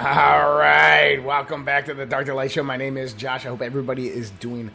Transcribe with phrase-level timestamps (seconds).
[0.00, 2.62] All right, welcome back to the Dark to Light Show.
[2.62, 3.44] My name is Josh.
[3.44, 4.70] I hope everybody is doing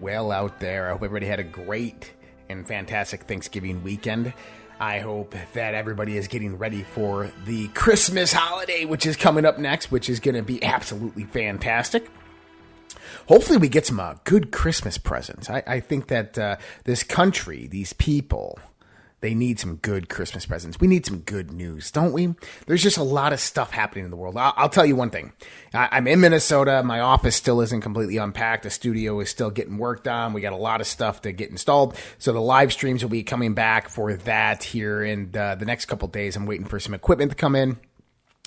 [0.00, 0.86] well out there.
[0.86, 2.14] I hope everybody had a great
[2.48, 4.32] and fantastic Thanksgiving weekend.
[4.78, 9.58] I hope that everybody is getting ready for the Christmas holiday, which is coming up
[9.58, 12.10] next, which is going to be absolutely fantastic.
[13.26, 15.50] Hopefully, we get some uh, good Christmas presents.
[15.50, 18.58] I, I think that uh, this country, these people,
[19.20, 20.80] they need some good Christmas presents.
[20.80, 22.34] We need some good news, don't we?
[22.66, 24.36] There's just a lot of stuff happening in the world.
[24.36, 25.32] I'll, I'll tell you one thing.
[25.74, 26.82] I, I'm in Minnesota.
[26.82, 28.62] My office still isn't completely unpacked.
[28.62, 30.32] The studio is still getting worked on.
[30.32, 31.96] We got a lot of stuff to get installed.
[32.18, 35.86] So the live streams will be coming back for that here in uh, the next
[35.86, 36.36] couple days.
[36.36, 37.78] I'm waiting for some equipment to come in.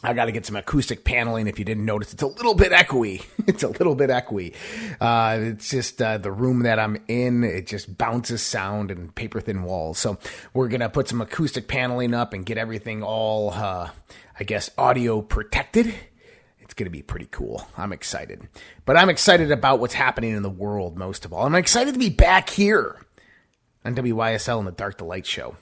[0.04, 1.48] I got to get some acoustic paneling.
[1.48, 3.26] If you didn't notice, it's a little bit echoey.
[3.46, 4.56] It's a little bit echoey.
[5.02, 7.44] Uh, it's just uh, the room that I'm in.
[7.44, 10.00] It just bounces sound and paper thin walls.
[10.00, 10.18] So
[10.54, 13.90] we're gonna put some acoustic paneling up and get everything all, uh,
[14.40, 15.94] I guess, audio protected.
[16.62, 17.68] It's to be pretty cool.
[17.78, 18.48] I'm excited.
[18.86, 21.46] But I'm excited about what's happening in the world most of all.
[21.46, 22.98] I'm excited to be back here
[23.86, 25.56] on WYSL in the Dark to Light show.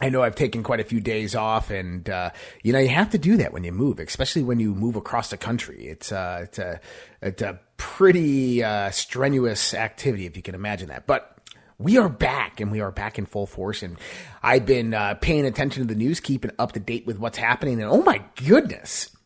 [0.00, 2.30] I know I've taken quite a few days off, and uh,
[2.62, 5.30] you know you have to do that when you move, especially when you move across
[5.30, 5.86] the country.
[5.86, 6.80] It's uh, it's a
[7.22, 11.06] it's a pretty uh, strenuous activity, if you can imagine that.
[11.06, 11.38] But
[11.78, 13.82] we are back, and we are back in full force.
[13.82, 13.96] And
[14.42, 17.80] I've been uh, paying attention to the news, keeping up to date with what's happening.
[17.80, 19.16] And oh my goodness,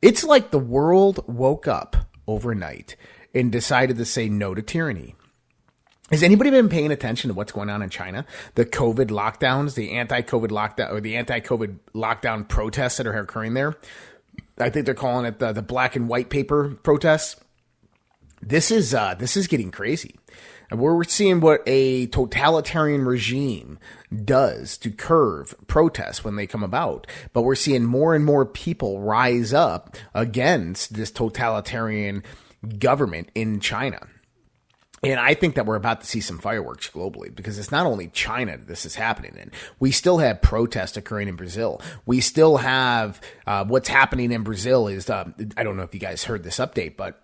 [0.00, 2.96] it's like the world woke up overnight
[3.34, 5.14] and decided to say no to tyranny.
[6.10, 8.24] Has anybody been paying attention to what's going on in China?
[8.54, 13.74] The COVID lockdowns, the anti-COVID lockdown, or the anti-COVID lockdown protests that are occurring there.
[14.58, 17.36] I think they're calling it the, the black and white paper protests.
[18.40, 20.14] This is uh, this is getting crazy,
[20.70, 23.80] and we're seeing what a totalitarian regime
[24.24, 27.06] does to curve protests when they come about.
[27.32, 32.22] But we're seeing more and more people rise up against this totalitarian
[32.78, 34.06] government in China.
[35.02, 38.08] And I think that we're about to see some fireworks globally because it's not only
[38.08, 39.52] China that this is happening in.
[39.78, 41.80] We still have protests occurring in Brazil.
[42.04, 46.00] We still have uh, what's happening in Brazil is uh, I don't know if you
[46.00, 47.22] guys heard this update, but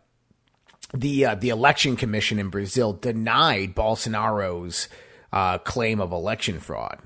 [0.92, 4.88] the uh, the election commission in Brazil denied Bolsonaro's
[5.32, 7.00] uh, claim of election fraud,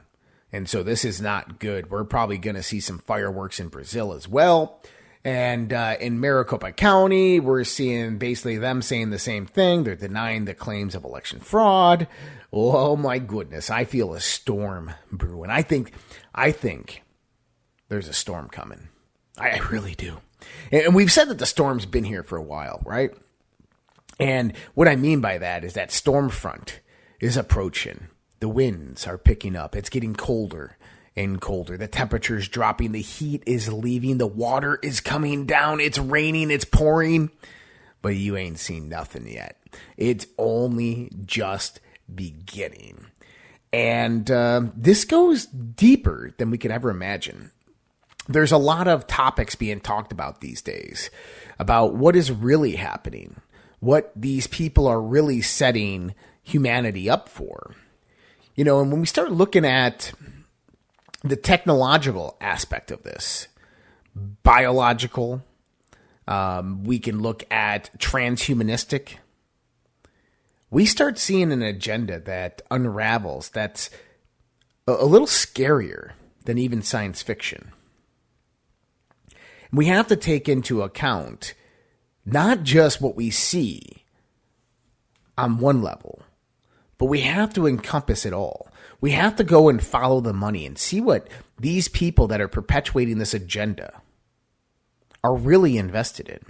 [0.52, 1.90] and so this is not good.
[1.90, 4.82] We're probably going to see some fireworks in Brazil as well.
[5.24, 9.84] And uh, in Maricopa County, we're seeing basically them saying the same thing.
[9.84, 12.06] They're denying the claims of election fraud.
[12.52, 15.50] Oh my goodness, I feel a storm brewing.
[15.50, 15.92] I think,
[16.34, 17.02] I think
[17.88, 18.88] there's a storm coming.
[19.36, 20.18] I really do.
[20.72, 23.10] And we've said that the storm's been here for a while, right?
[24.18, 26.80] And what I mean by that is that storm front
[27.20, 28.08] is approaching.
[28.40, 29.76] The winds are picking up.
[29.76, 30.77] It's getting colder
[31.18, 31.76] and colder.
[31.76, 32.92] The temperature's dropping.
[32.92, 34.18] The heat is leaving.
[34.18, 35.80] The water is coming down.
[35.80, 36.52] It's raining.
[36.52, 37.30] It's pouring.
[38.00, 39.60] But you ain't seen nothing yet.
[39.96, 41.80] It's only just
[42.12, 43.06] beginning.
[43.72, 47.50] And uh, this goes deeper than we could ever imagine.
[48.28, 51.10] There's a lot of topics being talked about these days
[51.58, 53.40] about what is really happening,
[53.80, 56.14] what these people are really setting
[56.44, 57.74] humanity up for.
[58.54, 60.12] You know, and when we start looking at
[61.22, 63.48] the technological aspect of this,
[64.14, 65.42] biological.
[66.26, 69.16] Um, we can look at transhumanistic.
[70.70, 73.88] We start seeing an agenda that unravels that's
[74.86, 76.12] a, a little scarier
[76.44, 77.72] than even science fiction.
[79.72, 81.54] We have to take into account
[82.24, 84.04] not just what we see
[85.36, 86.22] on one level,
[86.98, 88.67] but we have to encompass it all.
[89.00, 91.28] We have to go and follow the money and see what
[91.58, 94.00] these people that are perpetuating this agenda
[95.22, 96.40] are really invested in.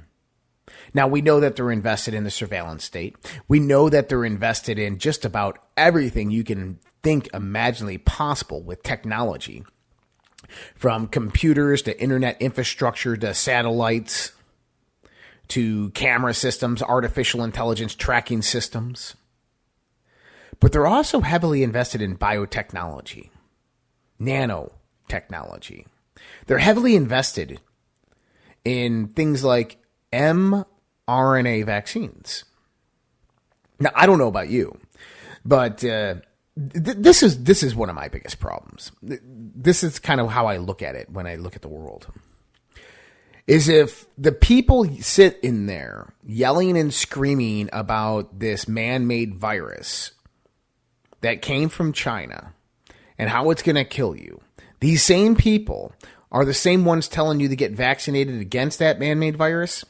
[0.95, 3.17] Now, we know that they're invested in the surveillance state.
[3.47, 8.83] We know that they're invested in just about everything you can think imaginably possible with
[8.83, 9.65] technology
[10.75, 14.33] from computers to internet infrastructure to satellites
[15.49, 19.15] to camera systems, artificial intelligence tracking systems
[20.61, 23.31] but they're also heavily invested in biotechnology,
[24.21, 25.87] nanotechnology.
[26.47, 27.61] They're heavily invested
[28.65, 29.79] in things like
[30.13, 32.45] mRNA vaccines.
[33.79, 34.79] Now, I don't know about you,
[35.45, 36.17] but uh,
[36.57, 38.91] th- this is this is one of my biggest problems.
[39.03, 42.09] This is kind of how I look at it when I look at the world.
[43.47, 50.11] Is if the people sit in there yelling and screaming about this man-made virus
[51.21, 52.53] that came from China
[53.19, 54.41] and how it's going to kill you.
[54.81, 55.93] These same people
[56.31, 59.85] are the same ones telling you to get vaccinated against that man made virus.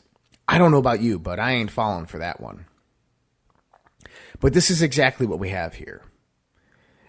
[0.46, 2.66] I don't know about you, but I ain't falling for that one.
[4.40, 6.02] But this is exactly what we have here.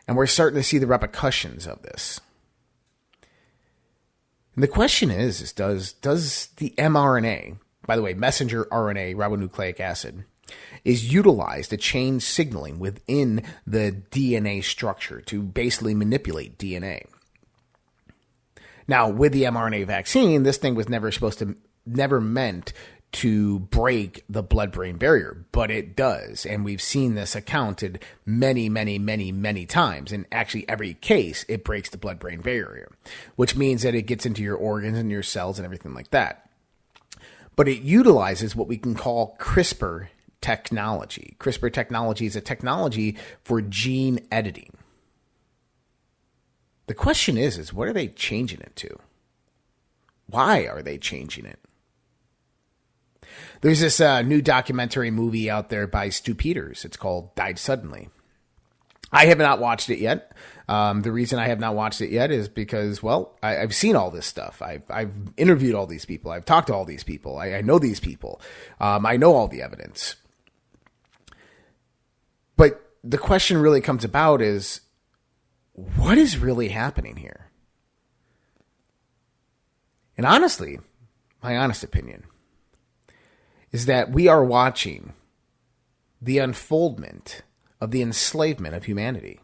[0.08, 2.20] And we're starting to see the repercussions of this.
[4.56, 9.80] And the question is, is does does the mRNA, by the way, messenger RNA, ribonucleic
[9.80, 10.26] acid,
[10.84, 17.06] is utilized to change signaling within the DNA structure to basically manipulate DNA.
[18.88, 21.56] Now, with the mRNA vaccine, this thing was never supposed to,
[21.86, 22.74] never meant
[23.12, 26.46] to break the blood brain barrier, but it does.
[26.46, 30.12] And we've seen this accounted many, many, many, many times.
[30.12, 32.92] In actually every case, it breaks the blood brain barrier,
[33.36, 36.50] which means that it gets into your organs and your cells and everything like that.
[37.56, 40.08] But it utilizes what we can call CRISPR
[40.42, 41.36] technology.
[41.40, 44.72] CRISPR technology is a technology for gene editing.
[46.88, 48.98] The question is, is what are they changing it to?
[50.28, 51.60] Why are they changing it?
[53.62, 56.86] There's this uh, new documentary movie out there by Stu Peters.
[56.86, 58.10] It's called Died Suddenly.
[59.12, 60.34] I have not watched it yet.
[60.68, 63.96] Um, the reason I have not watched it yet is because, well, I, have seen
[63.96, 64.62] all this stuff.
[64.62, 66.30] I've, I've, interviewed all these people.
[66.32, 67.38] I've talked to all these people.
[67.38, 68.40] I, I know these people.
[68.80, 70.16] Um, I know all the evidence.
[72.60, 74.82] But the question really comes about is
[75.72, 77.50] what is really happening here?
[80.18, 80.78] And honestly,
[81.42, 82.26] my honest opinion
[83.72, 85.14] is that we are watching
[86.22, 87.44] the unfoldment
[87.80, 89.40] of the enslavement of humanity.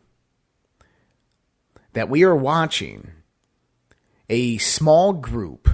[1.93, 3.11] That we are watching
[4.29, 5.69] a small group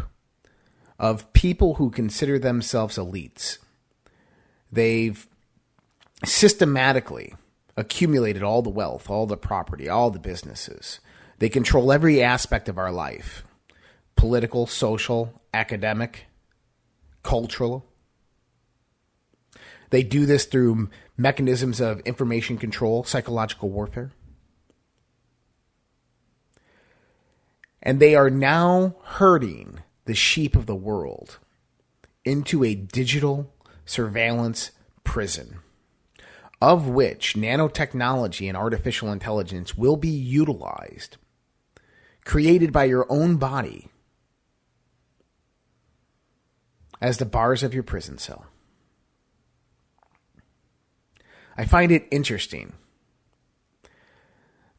[0.99, 3.57] of people who consider themselves elites.
[4.71, 5.27] They've
[6.25, 7.33] systematically
[7.77, 10.99] accumulated all the wealth, all the property, all the businesses.
[11.39, 13.43] They control every aspect of our life
[14.15, 16.25] political, social, academic,
[17.23, 17.85] cultural.
[19.89, 24.11] They do this through mechanisms of information control, psychological warfare.
[27.81, 31.39] And they are now herding the sheep of the world
[32.23, 33.51] into a digital
[33.85, 34.69] surveillance
[35.03, 35.57] prison
[36.61, 41.17] of which nanotechnology and artificial intelligence will be utilized,
[42.23, 43.89] created by your own body
[47.01, 48.45] as the bars of your prison cell.
[51.57, 52.73] I find it interesting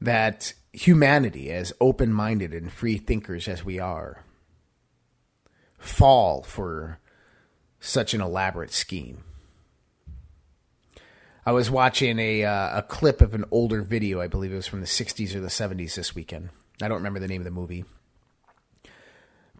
[0.00, 4.24] that humanity, as open minded and free thinkers as we are,
[5.78, 6.98] fall for
[7.80, 9.24] such an elaborate scheme.
[11.44, 14.20] I was watching a uh, a clip of an older video.
[14.20, 16.50] I believe it was from the '60s or the '70s this weekend.
[16.80, 17.84] I don't remember the name of the movie,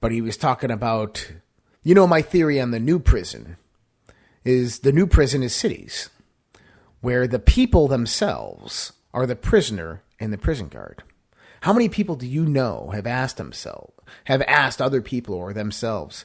[0.01, 1.33] but he was talking about,
[1.83, 3.57] you know, my theory on the new prison
[4.45, 6.09] is the new prison is cities,
[7.01, 11.03] where the people themselves are the prisoner and the prison guard.
[11.63, 13.93] How many people do you know have asked themselves,
[14.25, 16.25] have asked other people or themselves,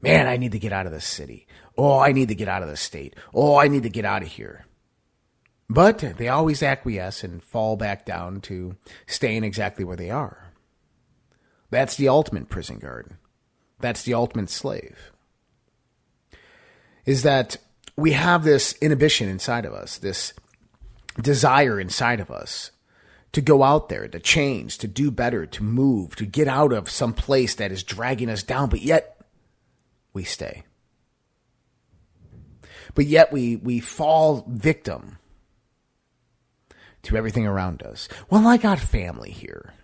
[0.00, 1.46] man, I need to get out of this city.
[1.82, 3.16] Oh, I need to get out of the state.
[3.32, 4.66] Oh, I need to get out of here.
[5.70, 10.52] But they always acquiesce and fall back down to staying exactly where they are.
[11.70, 13.16] That's the ultimate prison guard.
[13.78, 15.10] That's the ultimate slave.
[17.06, 17.56] Is that
[17.96, 20.34] we have this inhibition inside of us, this
[21.18, 22.72] desire inside of us
[23.32, 26.90] to go out there, to change, to do better, to move, to get out of
[26.90, 29.24] some place that is dragging us down, but yet
[30.12, 30.64] we stay
[32.94, 35.18] but yet we, we fall victim
[37.02, 38.08] to everything around us.
[38.28, 39.74] Well, I got family here.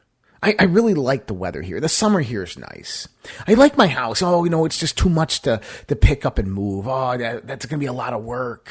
[0.42, 1.80] I, I really like the weather here.
[1.80, 3.08] The summer here is nice.
[3.48, 4.22] I like my house.
[4.22, 6.86] Oh, you know, it's just too much to, to pick up and move.
[6.86, 8.70] Oh, that, that's going to be a lot of work.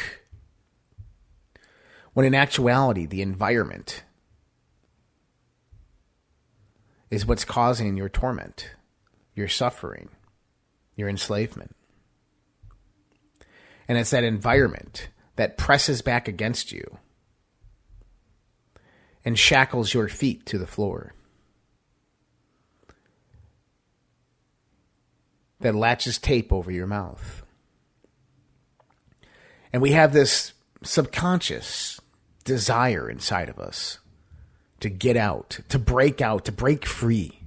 [2.13, 4.03] When in actuality, the environment
[7.09, 8.71] is what's causing your torment,
[9.33, 10.09] your suffering,
[10.95, 11.74] your enslavement.
[13.87, 16.97] And it's that environment that presses back against you
[19.23, 21.13] and shackles your feet to the floor.
[25.59, 27.43] That latches tape over your mouth.
[29.73, 31.99] And we have this subconscious
[32.43, 33.99] desire inside of us
[34.79, 37.39] to get out, to break out, to break free.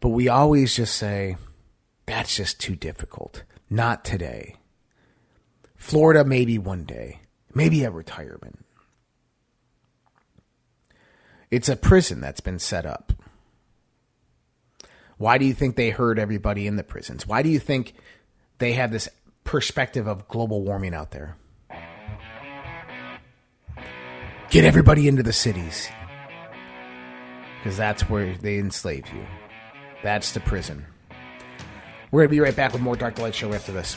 [0.00, 1.36] But we always just say,
[2.06, 3.44] that's just too difficult.
[3.70, 4.56] Not today.
[5.76, 7.20] Florida, maybe one day.
[7.54, 8.64] Maybe a retirement.
[11.50, 13.12] It's a prison that's been set up.
[15.18, 17.26] Why do you think they hurt everybody in the prisons?
[17.26, 17.94] Why do you think
[18.58, 19.08] they have this
[19.44, 21.36] perspective of global warming out there?
[24.50, 25.88] Get everybody into the cities.
[27.58, 29.24] Because that's where they enslave you.
[30.02, 30.84] That's the prison.
[32.12, 33.96] We're going to be right back with more Dark Light Show after this.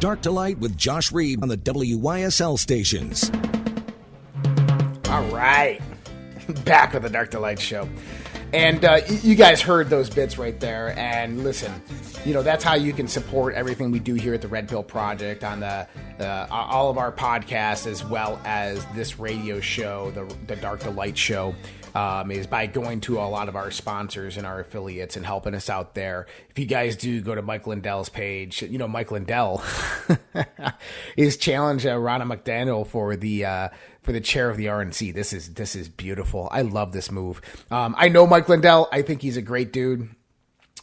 [0.00, 3.30] Dark to Light with Josh Reed on the WYSL stations.
[5.10, 5.78] All right.
[6.64, 7.86] Back with the Dark to Light show.
[8.54, 10.98] And uh, you guys heard those bits right there.
[10.98, 11.70] And listen,
[12.24, 14.82] you know, that's how you can support everything we do here at the Red Pill
[14.82, 15.86] Project on the
[16.18, 20.90] uh, all of our podcasts as well as this radio show, the, the Dark to
[20.90, 21.54] Light show.
[21.94, 25.54] Um, is by going to a lot of our sponsors and our affiliates and helping
[25.54, 26.26] us out there.
[26.48, 29.62] If you guys do go to Mike Lindell's page, you know Mike Lindell
[31.16, 33.68] is challenged uh, Ronna McDaniel for the uh,
[34.02, 35.14] for the chair of the RNC.
[35.14, 36.48] This is this is beautiful.
[36.52, 37.40] I love this move.
[37.70, 38.88] Um, I know Mike Lindell.
[38.92, 40.08] I think he's a great dude.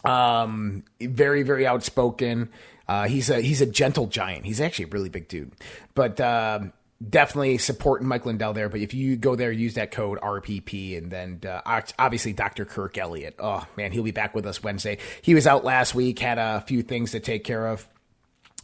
[0.04, 2.50] Um, very very outspoken.
[2.88, 4.46] Uh, he's a he's a gentle giant.
[4.46, 5.52] He's actually a really big dude,
[5.94, 6.72] but um,
[7.06, 8.70] definitely supporting Mike Lindell there.
[8.70, 12.66] But if you go there, use that code RPP, and then uh, obviously Dr.
[12.66, 13.36] Kirk Elliott.
[13.40, 14.98] Oh man, he'll be back with us Wednesday.
[15.22, 17.88] He was out last week, had a few things to take care of,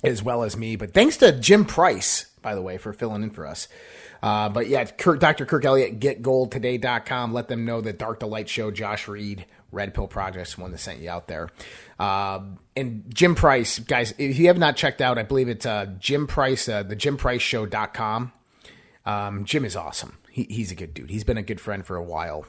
[0.04, 0.76] as well as me.
[0.76, 3.68] But thanks to Jim Price, by the way, for filling in for us.
[4.22, 5.46] Uh, but yeah, Kirk, Dr.
[5.46, 7.34] Kirk Elliott, getgoldtoday.com.
[7.34, 10.78] Let them know that Dark to Light Show, Josh Reed, Red Pill Project's one that
[10.78, 11.50] sent you out there.
[12.00, 15.88] Um, and Jim Price, guys, if you have not checked out, I believe it's uh,
[16.00, 18.32] Jim Price, uh, the JimPriceShow.com.
[19.06, 20.18] Um, Jim is awesome.
[20.30, 21.10] He, he's a good dude.
[21.10, 22.46] He's been a good friend for a while.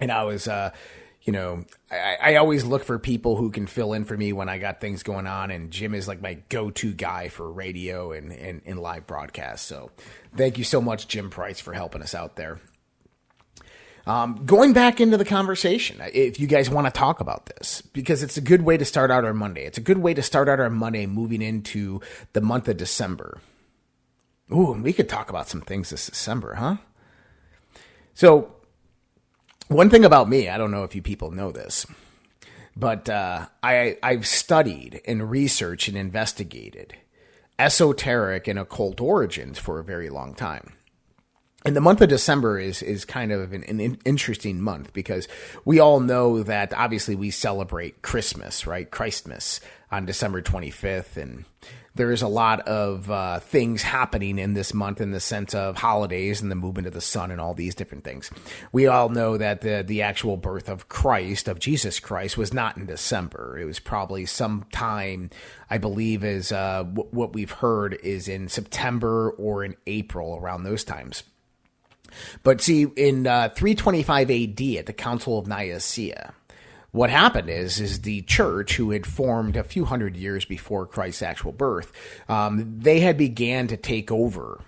[0.00, 0.70] And I was, uh,
[1.22, 4.48] you know, I, I always look for people who can fill in for me when
[4.48, 5.50] I got things going on.
[5.50, 9.66] And Jim is like my go to guy for radio and, and, and live broadcasts.
[9.66, 9.90] So
[10.36, 12.60] thank you so much, Jim Price, for helping us out there.
[14.06, 18.22] Um, going back into the conversation, if you guys want to talk about this, because
[18.22, 19.64] it's a good way to start out our Monday.
[19.64, 22.00] It's a good way to start out our Monday moving into
[22.34, 23.40] the month of December.
[24.52, 26.76] Ooh, we could talk about some things this December, huh?
[28.12, 28.54] So,
[29.68, 31.86] one thing about me, I don't know if you people know this,
[32.76, 36.94] but uh, I I've studied and researched and investigated
[37.58, 40.74] esoteric and occult origins for a very long time.
[41.66, 45.28] And the month of December is is kind of an, an, interesting month because
[45.64, 48.90] we all know that obviously we celebrate Christmas, right?
[48.90, 51.46] Christmas on December 25th, and
[51.94, 55.78] there is a lot of uh, things happening in this month in the sense of
[55.78, 58.30] holidays and the movement of the sun and all these different things.
[58.70, 62.76] We all know that the the actual birth of Christ, of Jesus Christ, was not
[62.76, 63.56] in December.
[63.58, 65.30] It was probably sometime,
[65.70, 70.64] I believe, is uh, w- what we've heard is in September or in April around
[70.64, 71.22] those times.
[72.42, 76.34] But see, in uh, 325 AD at the Council of Nicaea,
[76.94, 81.22] what happened is is the church who had formed a few hundred years before Christ's
[81.22, 81.90] actual birth,
[82.28, 84.60] um, they had began to take over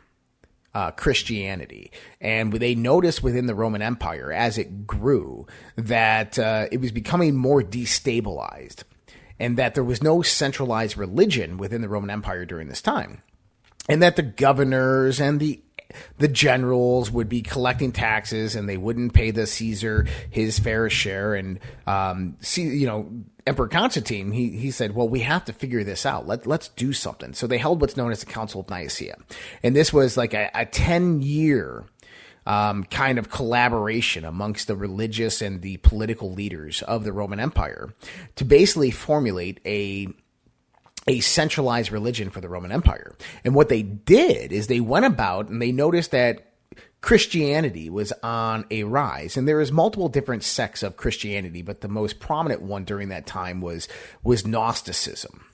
[0.75, 6.81] uh, Christianity, and they noticed within the Roman Empire as it grew that uh, it
[6.81, 8.83] was becoming more destabilized,
[9.39, 13.23] and that there was no centralized religion within the Roman Empire during this time.
[13.89, 15.63] And that the governors and the
[16.19, 21.35] the generals would be collecting taxes and they wouldn't pay the Caesar his fair share.
[21.35, 23.11] And, um, see, you know,
[23.47, 26.27] Emperor Constantine, he, he said, well, we have to figure this out.
[26.27, 27.33] Let, let's do something.
[27.33, 29.17] So they held what's known as the Council of Nicaea.
[29.63, 31.85] And this was like a, a 10 year,
[32.47, 37.95] um, kind of collaboration amongst the religious and the political leaders of the Roman Empire
[38.37, 40.09] to basically formulate a
[41.07, 43.15] a centralized religion for the Roman Empire.
[43.45, 46.53] And what they did is they went about and they noticed that
[47.01, 51.89] Christianity was on a rise, and there is multiple different sects of Christianity, but the
[51.89, 53.87] most prominent one during that time was
[54.25, 55.45] was Gnosticism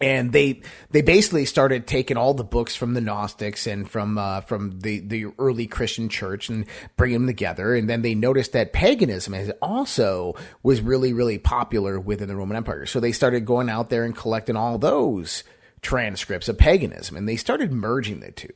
[0.00, 4.40] and they they basically started taking all the books from the Gnostics and from uh,
[4.42, 7.74] from the the early Christian church and bringing them together.
[7.74, 12.86] And then they noticed that paganism also was really really popular within the Roman Empire.
[12.86, 15.44] So they started going out there and collecting all those
[15.82, 18.52] transcripts of paganism, and they started merging the two.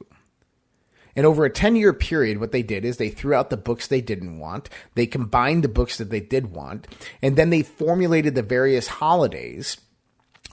[1.14, 3.86] And over a 10 year period, what they did is they threw out the books
[3.86, 4.70] they didn't want.
[4.94, 6.88] They combined the books that they did want.
[7.20, 9.76] And then they formulated the various holidays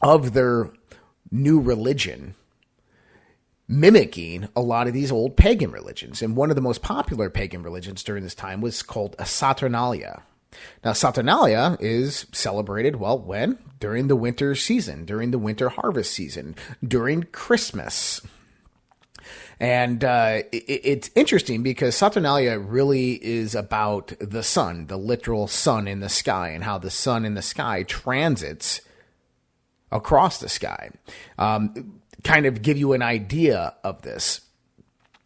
[0.02, 0.72] of their
[1.32, 2.36] new religion
[3.68, 6.22] mimicking a lot of these old pagan religions.
[6.22, 10.24] And one of the most popular pagan religions during this time was called Saturnalia.
[10.84, 13.60] Now, Saturnalia is celebrated, well, when?
[13.80, 18.22] During the winter season, during the winter harvest season, during Christmas.
[19.60, 25.88] And uh, it, it's interesting because Saturnalia really is about the sun, the literal sun
[25.88, 28.82] in the sky, and how the sun in the sky transits
[29.92, 30.92] across the sky.
[31.38, 34.42] Um, kind of give you an idea of this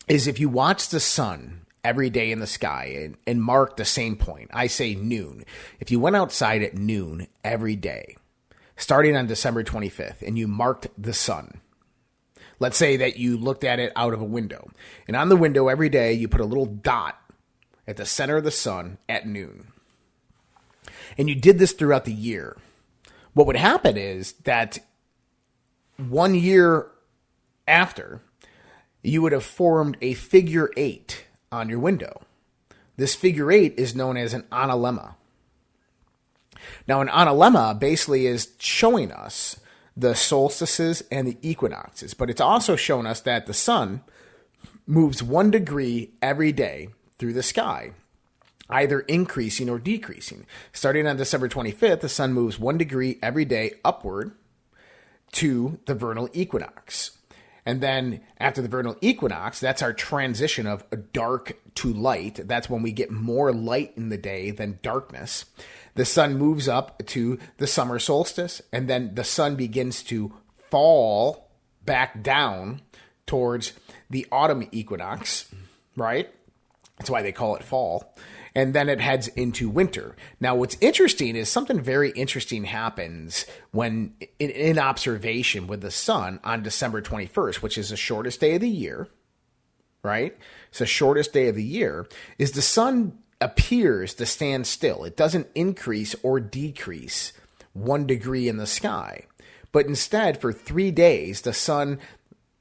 [0.07, 3.85] is if you watch the sun every day in the sky and, and mark the
[3.85, 5.43] same point, I say noon.
[5.79, 8.15] If you went outside at noon every day,
[8.77, 11.61] starting on December 25th, and you marked the sun,
[12.59, 14.69] let's say that you looked at it out of a window,
[15.07, 17.19] and on the window every day you put a little dot
[17.87, 19.67] at the center of the sun at noon.
[21.17, 22.57] And you did this throughout the year
[23.33, 24.79] what would happen is that
[25.97, 26.87] one year
[27.67, 28.21] after,
[29.01, 32.21] you would have formed a figure eight on your window.
[32.95, 35.15] This figure eight is known as an analemma.
[36.87, 39.59] Now, an analemma basically is showing us
[39.95, 44.01] the solstices and the equinoxes, but it's also shown us that the sun
[44.87, 47.91] moves one degree every day through the sky
[48.69, 50.45] either increasing or decreasing.
[50.71, 54.31] Starting on December 25th, the sun moves one degree every day upward
[55.33, 57.11] to the vernal equinox.
[57.65, 62.41] And then after the vernal equinox, that's our transition of dark to light.
[62.47, 65.45] That's when we get more light in the day than darkness.
[65.95, 70.33] The sun moves up to the summer solstice, and then the sun begins to
[70.69, 71.51] fall
[71.85, 72.81] back down
[73.25, 73.73] towards
[74.09, 75.53] the autumn equinox,
[75.95, 76.29] right?
[76.97, 78.13] That's why they call it fall
[78.55, 80.15] and then it heads into winter.
[80.39, 86.39] Now, what's interesting is something very interesting happens when in, in observation with the sun
[86.43, 89.07] on December 21st, which is the shortest day of the year,
[90.03, 90.37] right?
[90.69, 95.03] It's the shortest day of the year, is the sun appears to stand still.
[95.03, 97.33] It doesn't increase or decrease
[97.73, 99.25] one degree in the sky.
[99.71, 101.99] But instead, for three days, the sun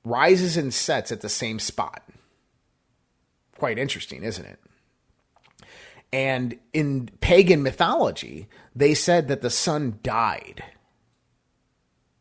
[0.04, 2.02] rises and sets at the same spot.
[3.56, 4.58] Quite interesting, isn't it?
[6.12, 10.62] And in pagan mythology, they said that the sun died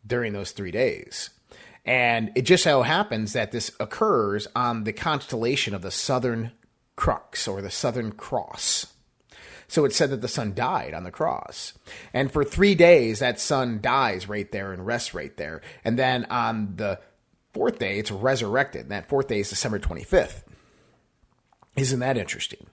[0.06, 1.30] during those three days.
[1.86, 6.51] And it just so happens that this occurs on the constellation of the Southern
[6.95, 8.88] Crux or the Southern Cross.
[9.67, 11.73] So it said that the sun died on the cross.
[12.13, 15.62] And for three days, that sun dies right there and rests right there.
[15.86, 16.99] And then on the
[17.54, 18.82] fourth day, it's resurrected.
[18.82, 20.43] And that fourth day is December 25th.
[21.77, 22.67] Isn't that interesting?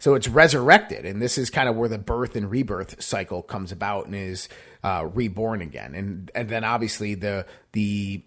[0.00, 3.72] So it's resurrected, and this is kind of where the birth and rebirth cycle comes
[3.72, 4.48] about and is
[4.84, 5.94] uh, reborn again.
[5.94, 8.22] And and then obviously the the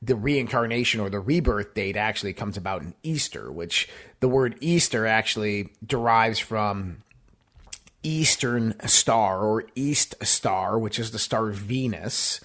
[0.00, 3.88] the reincarnation or the rebirth date actually comes about in Easter, which
[4.20, 6.98] the word Easter actually derives from
[8.02, 12.40] Eastern star or East star, which is the star Venus.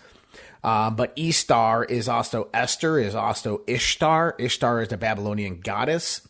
[0.63, 4.35] Uh, but Eastar is also Esther, is also Ishtar.
[4.39, 6.27] Ishtar is the Babylonian goddess.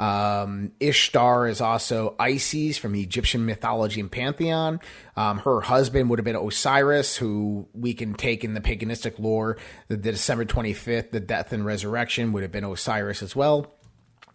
[0.00, 4.80] Um, Ishtar is also Isis from Egyptian mythology and pantheon.
[5.14, 9.58] Um, her husband would have been Osiris, who we can take in the paganistic lore.
[9.88, 13.74] The, the December 25th, the death and resurrection would have been Osiris as well.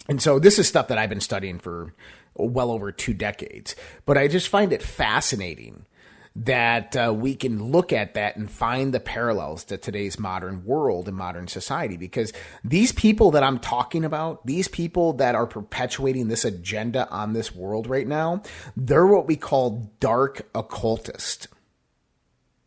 [0.07, 1.95] And so this is stuff that I've been studying for
[2.35, 3.75] well over two decades.
[4.05, 5.87] But I just find it fascinating
[6.35, 11.07] that uh, we can look at that and find the parallels to today's modern world
[11.07, 16.27] and modern society because these people that I'm talking about, these people that are perpetuating
[16.27, 18.41] this agenda on this world right now,
[18.75, 21.47] they're what we call dark occultists.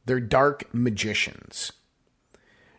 [0.06, 1.72] They're dark magicians.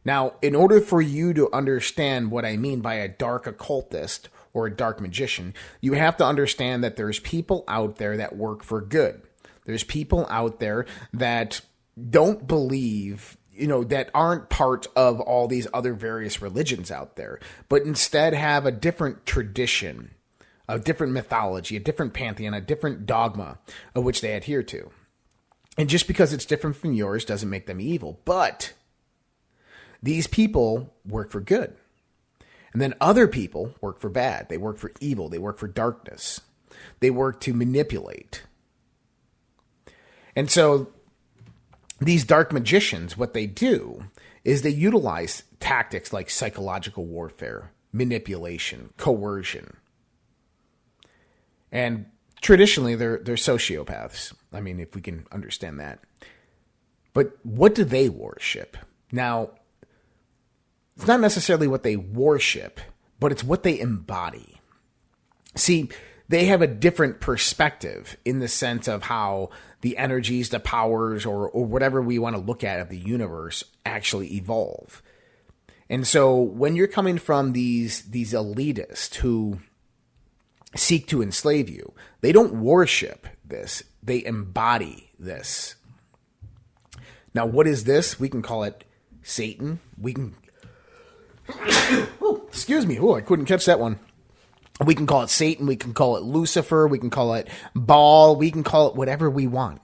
[0.03, 4.65] Now, in order for you to understand what I mean by a dark occultist or
[4.65, 8.81] a dark magician, you have to understand that there's people out there that work for
[8.81, 9.21] good.
[9.69, 11.61] There's people out there that
[12.09, 17.41] don't believe you know that aren't part of all these other various religions out there
[17.67, 20.11] but instead have a different tradition
[20.69, 23.57] a different mythology a different pantheon a different dogma
[23.93, 24.91] of which they adhere to.
[25.79, 28.19] And just because it's different from yours doesn't make them evil.
[28.25, 28.73] But
[30.03, 31.73] these people work for good.
[32.73, 34.49] And then other people work for bad.
[34.49, 35.29] They work for evil.
[35.29, 36.41] They work for darkness.
[36.99, 38.43] They work to manipulate
[40.39, 40.87] and so
[41.99, 44.05] these dark magicians, what they do
[44.45, 49.75] is they utilize tactics like psychological warfare, manipulation, coercion.
[51.73, 52.05] And
[52.41, 54.33] traditionally they're they're sociopaths.
[54.53, 55.99] I mean, if we can understand that.
[57.11, 58.77] But what do they worship?
[59.11, 59.49] Now,
[60.95, 62.79] it's not necessarily what they worship,
[63.19, 64.61] but it's what they embody.
[65.55, 65.89] See,
[66.29, 69.49] they have a different perspective in the sense of how
[69.81, 73.63] the energies, the powers, or, or whatever we want to look at of the universe
[73.85, 75.01] actually evolve.
[75.89, 79.59] And so when you're coming from these these elitists who
[80.75, 83.83] seek to enslave you, they don't worship this.
[84.03, 85.75] They embody this.
[87.33, 88.19] Now, what is this?
[88.19, 88.83] We can call it
[89.23, 89.79] Satan.
[89.99, 90.35] We can.
[92.21, 92.99] oh, excuse me.
[92.99, 93.99] Oh, I couldn't catch that one.
[94.79, 95.67] We can call it Satan.
[95.67, 96.87] We can call it Lucifer.
[96.87, 98.35] We can call it Baal.
[98.35, 99.81] We can call it whatever we want.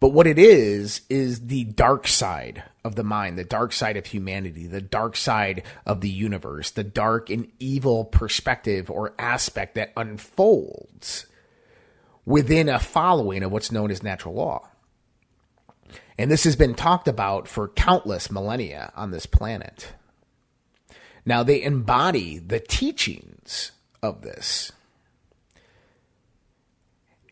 [0.00, 4.04] But what it is, is the dark side of the mind, the dark side of
[4.06, 9.92] humanity, the dark side of the universe, the dark and evil perspective or aspect that
[9.96, 11.26] unfolds
[12.26, 14.68] within a following of what's known as natural law.
[16.18, 19.94] And this has been talked about for countless millennia on this planet.
[21.24, 24.72] Now they embody the teachings of this.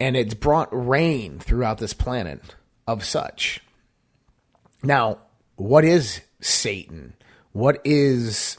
[0.01, 3.61] And it's brought rain throughout this planet of such.
[4.83, 5.19] Now,
[5.57, 7.15] what is Satan?
[7.53, 8.59] What is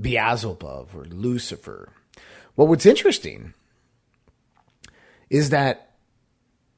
[0.00, 1.92] Beelzebub or Lucifer?
[2.56, 3.54] Well, what's interesting
[5.30, 5.92] is that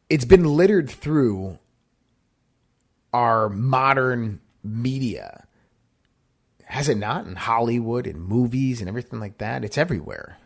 [0.09, 1.59] it's been littered through
[3.13, 5.47] our modern media
[6.73, 7.27] has it not?
[7.27, 9.63] In Hollywood and movies and everything like that.
[9.63, 10.39] It's everywhere.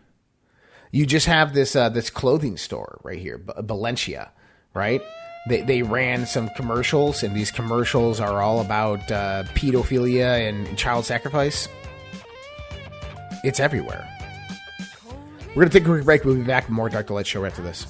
[0.90, 4.30] You just have this uh, this clothing store right here, Balenciaga,
[4.74, 5.00] right?
[5.48, 11.04] They, they ran some commercials, and these commercials are all about uh, pedophilia and child
[11.04, 11.68] sacrifice.
[13.44, 14.08] It's everywhere.
[15.50, 16.24] We're going to take a quick break.
[16.24, 17.86] We'll be back with more Dark Light Show after this.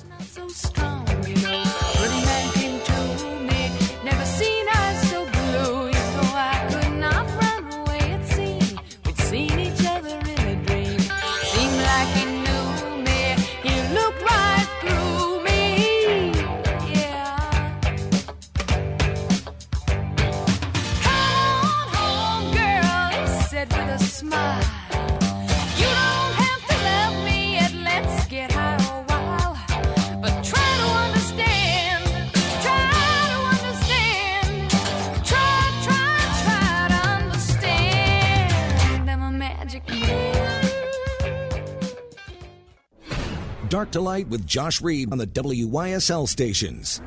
[43.76, 47.02] Dark to Light with Josh Reed on the WYSL stations.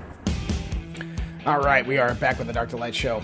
[1.43, 3.23] All right, we are back with the Dark to Light show.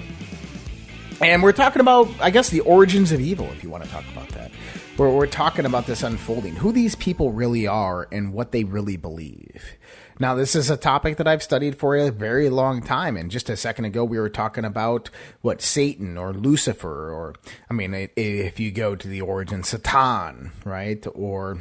[1.21, 4.03] And we're talking about, I guess, the origins of evil, if you want to talk
[4.11, 4.49] about that.
[4.97, 8.97] We're, we're talking about this unfolding, who these people really are and what they really
[8.97, 9.77] believe.
[10.19, 13.15] Now, this is a topic that I've studied for a very long time.
[13.15, 17.35] And just a second ago, we were talking about what Satan or Lucifer, or,
[17.69, 21.05] I mean, if you go to the origin, Satan, right?
[21.13, 21.59] Or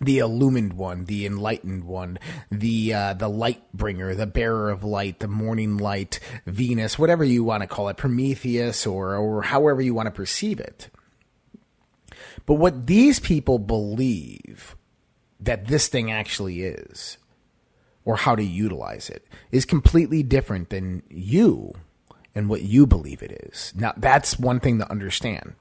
[0.00, 2.18] the illumined one, the enlightened one,
[2.50, 7.44] the uh, the light bringer, the bearer of light, the morning light, Venus, whatever you
[7.44, 10.88] want to call it, Prometheus, or or however you want to perceive it.
[12.46, 14.76] But what these people believe
[15.40, 17.18] that this thing actually is,
[18.04, 21.74] or how to utilize it, is completely different than you
[22.34, 23.72] and what you believe it is.
[23.76, 25.54] Now, that's one thing to understand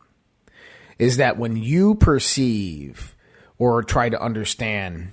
[0.97, 3.15] is that when you perceive
[3.59, 5.11] or try to understand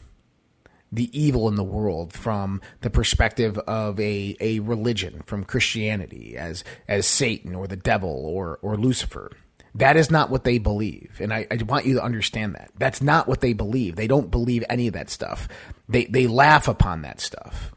[0.94, 6.62] the evil in the world from the perspective of a, a religion, from Christianity as
[6.86, 9.32] as Satan or the devil or or Lucifer.
[9.76, 11.16] That is not what they believe.
[11.18, 12.70] And I, I want you to understand that.
[12.78, 13.96] That's not what they believe.
[13.96, 15.48] They don't believe any of that stuff.
[15.88, 17.72] They they laugh upon that stuff.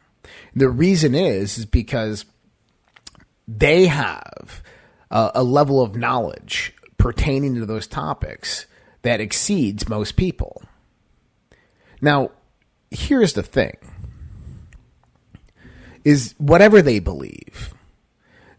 [0.55, 2.25] The reason is is because
[3.47, 4.61] they have
[5.09, 8.66] a, a level of knowledge pertaining to those topics
[9.01, 10.61] that exceeds most people.
[12.01, 12.31] Now,
[12.91, 13.77] here's the thing
[16.03, 17.73] is whatever they believe,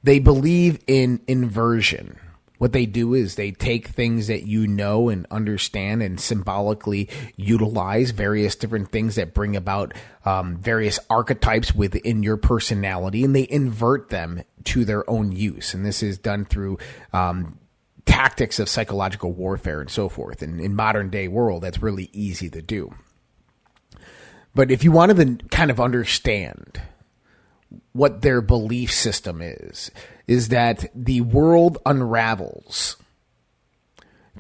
[0.03, 2.19] they believe in inversion.
[2.59, 8.11] What they do is they take things that you know and understand and symbolically utilize
[8.11, 14.09] various different things that bring about um, various archetypes within your personality and they invert
[14.09, 15.73] them to their own use.
[15.73, 16.79] And this is done through
[17.13, 17.59] um,
[18.19, 20.43] tactics of psychological warfare and so forth.
[20.43, 22.93] And in modern day world, that's really easy to do.
[24.57, 26.83] But if you wanted to kind of understand
[27.93, 29.93] what their belief system is,
[30.27, 32.97] is that the world unravels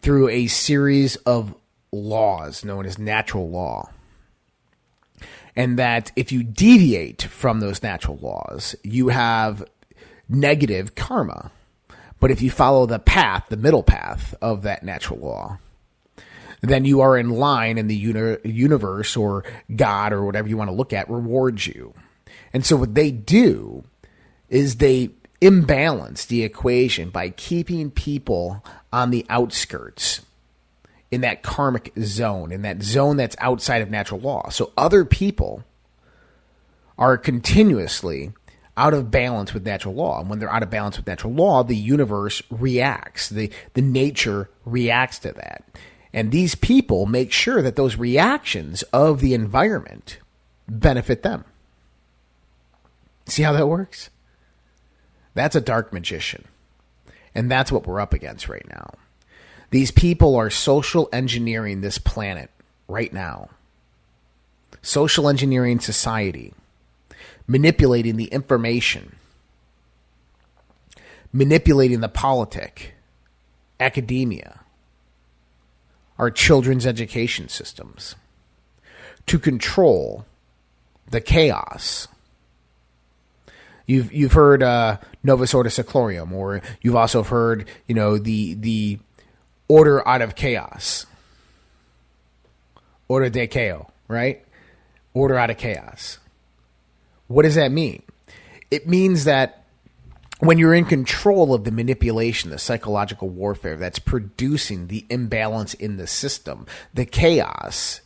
[0.01, 1.55] through a series of
[1.93, 3.91] laws known as natural law.
[5.55, 9.65] And that if you deviate from those natural laws, you have
[10.29, 11.53] negative karma.
[12.21, 15.59] But if you follow the path, the middle path of that natural law,
[16.61, 20.71] then you are in line and the uni- universe or God or whatever you want
[20.71, 21.95] to look at rewards you.
[22.53, 23.85] And so what they do
[24.49, 30.23] is they imbalance the equation by keeping people on the outskirts
[31.11, 34.49] in that karmic zone, in that zone that's outside of natural law.
[34.51, 35.65] So other people
[36.99, 38.33] are continuously
[38.79, 40.21] out of balance with natural law.
[40.21, 43.29] And when they're out of balance with natural law, the universe reacts.
[43.29, 45.65] The the nature reacts to that.
[46.13, 50.19] And these people make sure that those reactions of the environment
[50.69, 51.45] benefit them.
[53.27, 54.09] See how that works?
[55.35, 56.45] That's a dark magician.
[57.35, 58.95] And that's what we're up against right now.
[59.71, 62.51] These people are social engineering this planet
[62.89, 63.51] right now.
[64.81, 66.55] Social engineering society,
[67.49, 69.17] manipulating the information,
[71.33, 72.95] manipulating the politic,
[73.81, 74.61] academia,
[76.19, 78.15] our children's education systems
[79.27, 80.27] to control
[81.11, 82.07] the chaos.
[83.87, 88.99] You've you've heard uh, Novus Ordo Seclorum, or you've also heard you know the the
[89.69, 91.07] order out of chaos,
[93.07, 94.45] order de chaos, right?
[95.15, 96.19] Order out of chaos.
[97.29, 98.03] What does that mean?
[98.71, 99.65] It means that
[100.41, 105.97] when you're in control of the manipulation, the psychological warfare that's producing the imbalance in
[105.97, 108.01] the system, the chaos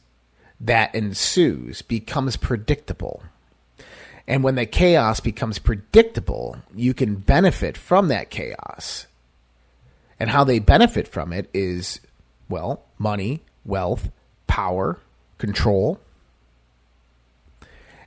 [0.61, 3.23] that ensues becomes predictable.
[4.27, 9.07] And when the chaos becomes predictable, you can benefit from that chaos.
[10.19, 12.01] And how they benefit from it is,
[12.49, 14.11] well, money, wealth,
[14.47, 15.01] power,
[15.39, 16.01] control.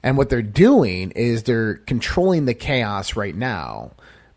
[0.06, 3.90] And what they're doing is they're controlling the chaos right now,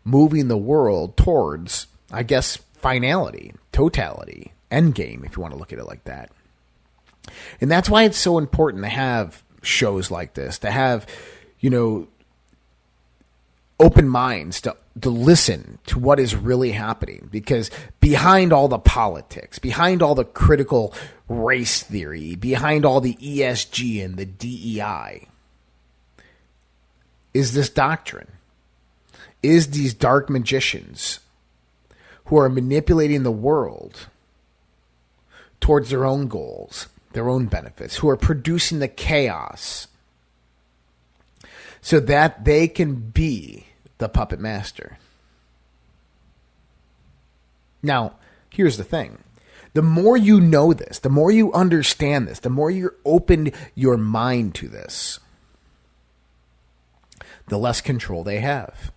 [0.03, 5.77] moving the world towards, I guess, finality, totality, endgame, if you want to look at
[5.77, 6.31] it like that.
[7.61, 11.05] And that's why it's so important to have shows like this, to have,
[11.59, 12.07] you know,
[13.79, 17.69] open minds to to listen to what is really happening because
[18.01, 20.93] behind all the politics, behind all the critical
[21.29, 25.28] race theory, behind all the ESG and the DEI
[27.33, 28.27] is this doctrine.
[29.41, 31.19] Is these dark magicians
[32.25, 34.07] who are manipulating the world
[35.61, 39.87] towards their own goals their own benefits, who are producing the chaos
[41.81, 43.65] so that they can be
[43.97, 44.97] the puppet master.
[47.81, 48.15] Now,
[48.49, 49.19] here's the thing.
[49.73, 53.97] The more you know this, the more you understand this, the more you open your
[53.97, 55.19] mind to this,
[57.49, 58.91] the less control they have.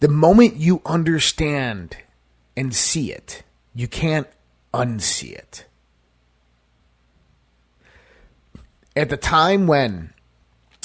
[0.00, 1.96] The moment you understand
[2.56, 3.42] and see it,
[3.74, 4.28] you can't
[4.72, 5.64] unsee it.
[8.94, 10.12] At the time when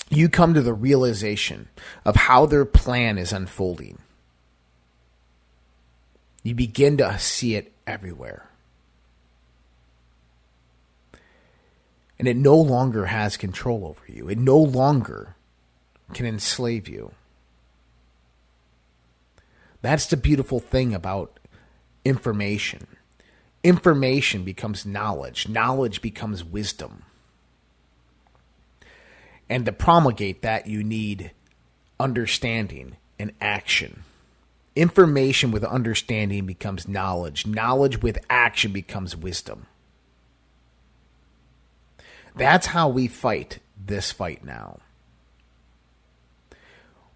[0.10, 1.70] you come to the realization
[2.06, 3.98] of how their plan is unfolding,
[6.44, 8.48] you begin to see it everywhere.
[12.20, 14.30] And it no longer has control over you.
[14.30, 15.36] It no longer
[16.14, 17.12] can enslave you.
[19.82, 21.40] That's the beautiful thing about
[22.06, 22.88] information.
[23.64, 27.04] Information becomes knowledge, knowledge becomes wisdom.
[29.50, 31.32] And to promulgate that, you need
[32.00, 34.04] understanding and action.
[34.76, 37.46] Information with understanding becomes knowledge.
[37.46, 39.68] Knowledge with action becomes wisdom.
[42.36, 44.80] That's how we fight this fight now.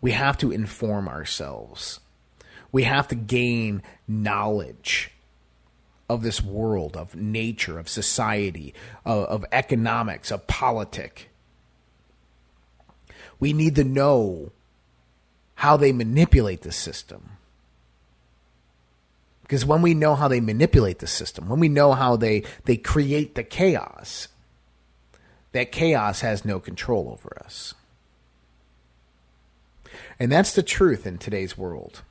[0.01, 1.99] We have to inform ourselves.
[2.71, 5.11] We have to gain knowledge
[6.09, 8.73] of this world, of nature, of society,
[9.05, 11.29] of, of economics, of politic.
[13.39, 14.51] We need to know
[15.55, 17.31] how they manipulate the system.
[19.41, 22.77] Because when we know how they manipulate the system, when we know how they, they
[22.77, 24.27] create the chaos,
[25.53, 27.73] that chaos has no control over us.
[30.19, 32.01] And that's the truth in today's world.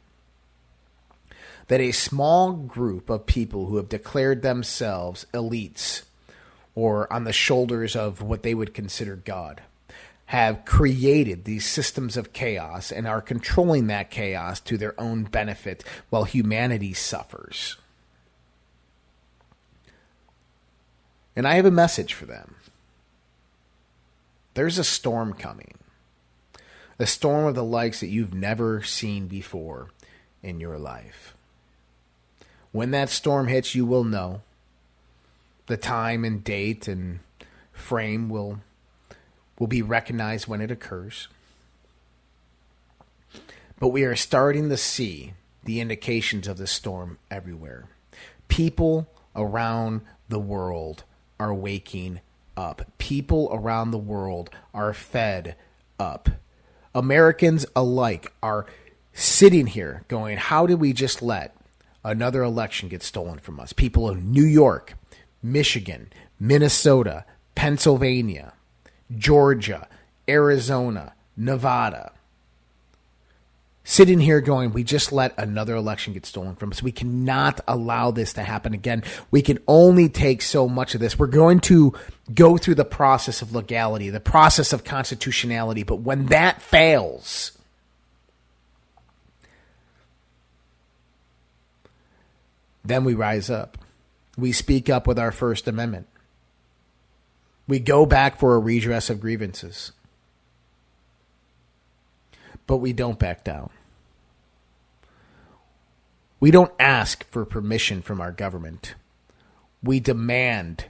[1.68, 6.02] That a small group of people who have declared themselves elites
[6.74, 9.62] or on the shoulders of what they would consider God
[10.26, 15.84] have created these systems of chaos and are controlling that chaos to their own benefit
[16.10, 17.76] while humanity suffers.
[21.36, 22.56] And I have a message for them.
[24.54, 25.74] There's a storm coming.
[26.98, 29.90] A storm of the likes that you've never seen before
[30.42, 31.34] in your life.
[32.72, 34.42] When that storm hits, you will know.
[35.66, 37.20] The time and date and
[37.72, 38.60] frame will
[39.58, 41.28] will be recognized when it occurs.
[43.78, 47.84] But we are starting to see the indications of the storm everywhere.
[48.48, 51.04] People around the world
[51.38, 52.20] are waking
[52.56, 52.82] up.
[52.98, 55.56] People around the world are fed
[55.98, 56.30] up.
[56.96, 58.64] Americans alike are
[59.12, 61.54] sitting here going, How did we just let
[62.02, 63.74] another election get stolen from us?
[63.74, 64.94] People in New York,
[65.42, 68.54] Michigan, Minnesota, Pennsylvania,
[69.14, 69.88] Georgia,
[70.26, 72.12] Arizona, Nevada.
[73.88, 76.82] Sitting here going, we just let another election get stolen from us.
[76.82, 79.04] We cannot allow this to happen again.
[79.30, 81.16] We can only take so much of this.
[81.16, 81.94] We're going to
[82.34, 87.56] go through the process of legality, the process of constitutionality, but when that fails,
[92.84, 93.78] then we rise up.
[94.36, 96.08] We speak up with our First Amendment.
[97.68, 99.92] We go back for a redress of grievances.
[102.66, 103.70] But we don't back down.
[106.40, 108.94] We don't ask for permission from our government.
[109.82, 110.86] We demand.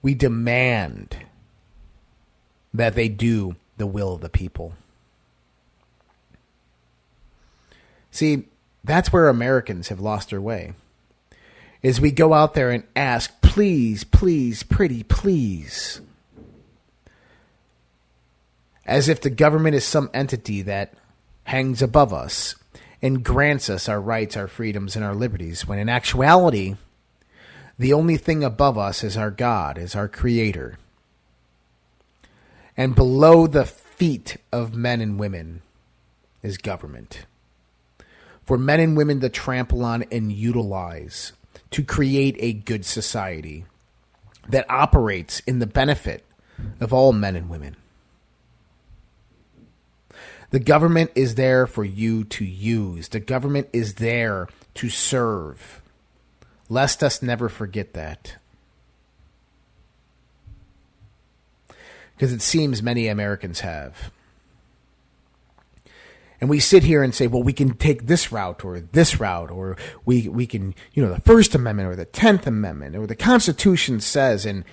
[0.00, 1.16] We demand
[2.72, 4.74] that they do the will of the people.
[8.10, 8.44] See,
[8.84, 10.72] that's where Americans have lost their way
[11.82, 16.00] is we go out there and ask, please, please, pretty, please.
[18.88, 20.94] As if the government is some entity that
[21.44, 22.54] hangs above us
[23.02, 26.74] and grants us our rights, our freedoms, and our liberties, when in actuality,
[27.78, 30.78] the only thing above us is our God, is our Creator.
[32.78, 35.60] And below the feet of men and women
[36.42, 37.26] is government.
[38.42, 41.32] For men and women to trample on and utilize
[41.72, 43.66] to create a good society
[44.48, 46.24] that operates in the benefit
[46.80, 47.76] of all men and women.
[50.50, 53.08] The government is there for you to use.
[53.08, 55.82] The government is there to serve.
[56.68, 58.36] Lest us never forget that.
[62.16, 64.10] Because it seems many Americans have.
[66.40, 69.50] And we sit here and say, well, we can take this route or this route,
[69.50, 73.16] or we, we can, you know, the First Amendment or the Tenth Amendment or the
[73.16, 74.64] Constitution says, and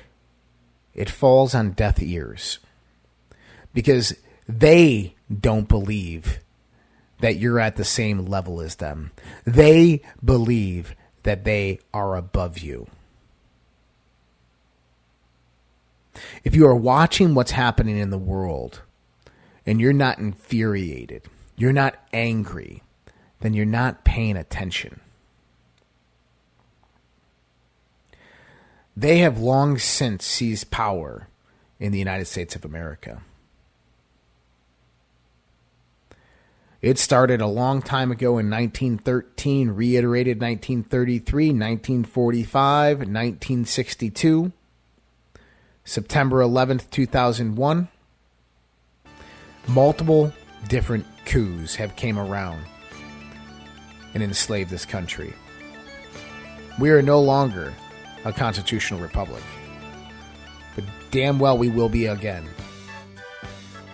[0.94, 2.60] it falls on deaf ears
[3.74, 4.16] because
[4.48, 6.40] they don't believe
[7.20, 9.12] that you're at the same level as them.
[9.46, 12.88] They believe that they are above you.
[16.44, 18.82] If you are watching what's happening in the world
[19.66, 21.24] and you're not infuriated,
[21.58, 22.84] you're not angry,
[23.42, 25.00] then you're not paying attention.
[28.96, 31.28] They have long since seized power
[31.80, 33.22] in the United States of America.
[36.86, 44.52] It started a long time ago in 1913, reiterated 1933, 1945, 1962,
[45.84, 47.88] September 11th, 2001.
[49.68, 50.32] Multiple
[50.68, 52.64] different coups have came around
[54.14, 55.34] and enslaved this country.
[56.80, 57.74] We are no longer
[58.26, 59.42] a constitutional republic.
[60.76, 62.48] But damn well we will be again.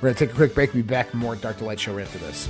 [0.02, 0.74] We're going to take a quick break.
[0.74, 2.50] We'll be back more Dark to Light Show right after this.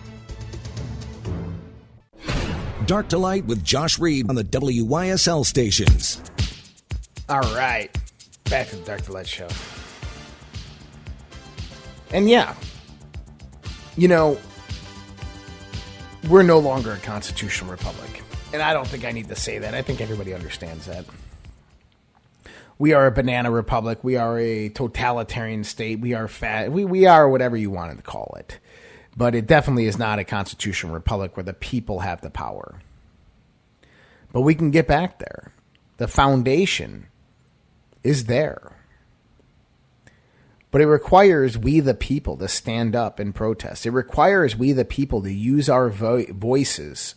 [2.91, 6.21] Dark to Light with Josh Reed on the WYSL stations.
[7.29, 7.89] All right,
[8.49, 9.47] back to the Dark to Light show.
[12.11, 12.53] And yeah,
[13.95, 14.37] you know,
[16.27, 18.23] we're no longer a constitutional republic.
[18.51, 19.73] And I don't think I need to say that.
[19.73, 21.05] I think everybody understands that.
[22.77, 24.03] We are a banana republic.
[24.03, 26.01] We are a totalitarian state.
[26.01, 26.73] We are fat.
[26.73, 28.59] We, we are whatever you wanted to call it.
[29.15, 32.79] But it definitely is not a constitutional republic where the people have the power.
[34.31, 35.51] But we can get back there.
[35.97, 37.07] The foundation
[38.03, 38.71] is there.
[40.71, 43.85] But it requires we, the people, to stand up and protest.
[43.85, 47.15] It requires we, the people, to use our vo- voices,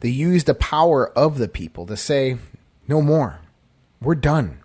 [0.00, 2.38] to use the power of the people to say,
[2.88, 3.38] no more.
[4.00, 4.58] We're done.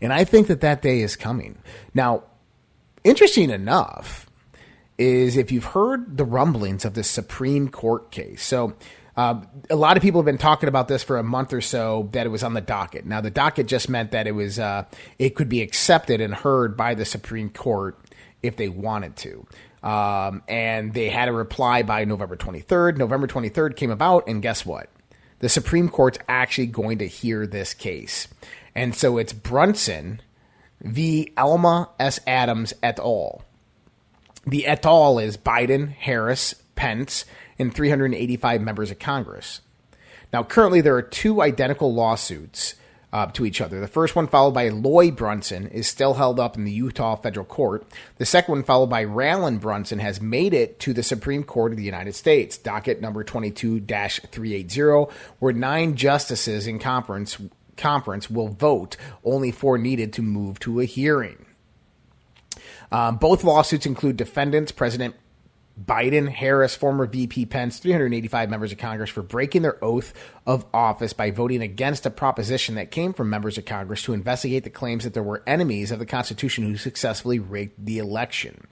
[0.00, 1.58] And I think that that day is coming.
[1.92, 2.24] Now,
[3.04, 4.27] interesting enough
[4.98, 8.42] is if you've heard the rumblings of the Supreme Court case.
[8.42, 8.74] So,
[9.16, 12.08] Uh, a lot of people have been talking about this for a month or so
[12.12, 13.04] that it was on the docket.
[13.04, 14.84] Now, the docket just meant that it was uh,
[15.18, 17.98] it could be accepted and heard by the Supreme Court
[18.44, 19.44] if they wanted to.
[19.82, 22.96] Um, and they had a reply by November 23rd.
[22.96, 24.88] November 23rd came about, and guess what?
[25.40, 28.28] The Supreme Court's actually going to hear this case.
[28.76, 30.20] And so it's Brunson
[30.80, 31.32] v.
[31.36, 32.20] Alma S.
[32.24, 33.42] Adams et al.
[34.50, 35.18] The et al.
[35.18, 37.26] is Biden, Harris, Pence,
[37.58, 39.60] and 385 members of Congress.
[40.32, 42.74] Now, currently, there are two identical lawsuits
[43.12, 43.78] uh, to each other.
[43.80, 47.44] The first one, followed by Loy Brunson, is still held up in the Utah federal
[47.44, 47.86] court.
[48.16, 51.78] The second one, followed by Raland Brunson, has made it to the Supreme Court of
[51.78, 57.38] the United States, docket number 22 380, where nine justices in conference,
[57.76, 61.44] conference will vote, only four needed to move to a hearing.
[62.90, 65.14] Um, both lawsuits include defendants, President
[65.82, 70.12] Biden, Harris, former VP Pence, 385 members of Congress for breaking their oath
[70.46, 74.64] of office by voting against a proposition that came from members of Congress to investigate
[74.64, 78.66] the claims that there were enemies of the Constitution who successfully rigged the election.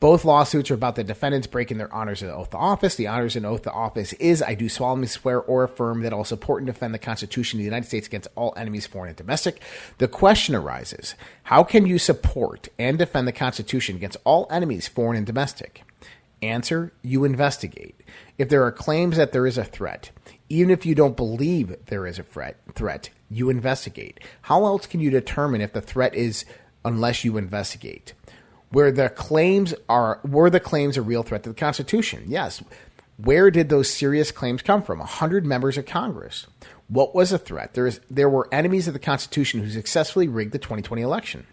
[0.00, 2.94] Both lawsuits are about the defendants breaking their honors and oath of office.
[2.94, 6.24] The honors and oath of office is I do solemnly swear or affirm that I'll
[6.24, 9.62] support and defend the Constitution of the United States against all enemies, foreign and domestic.
[9.98, 11.14] The question arises
[11.44, 15.82] how can you support and defend the Constitution against all enemies, foreign and domestic?
[16.42, 17.98] Answer You investigate.
[18.36, 20.10] If there are claims that there is a threat,
[20.48, 24.20] even if you don't believe there is a threat, threat, you investigate.
[24.42, 26.44] How else can you determine if the threat is
[26.84, 28.12] unless you investigate?
[28.74, 32.24] Where the claims are were the claims a real threat to the Constitution?
[32.26, 32.60] Yes.
[33.16, 35.00] Where did those serious claims come from?
[35.00, 36.48] A hundred members of Congress.
[36.88, 37.74] What was a threat?
[37.74, 41.46] There is there were enemies of the Constitution who successfully rigged the 2020 election.